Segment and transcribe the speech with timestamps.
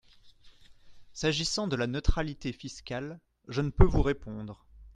[1.13, 3.19] S’agissant de la neutralité fiscale,
[3.49, 4.65] je ne peux vous répondre.